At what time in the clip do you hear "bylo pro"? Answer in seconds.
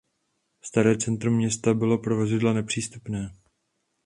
1.73-2.15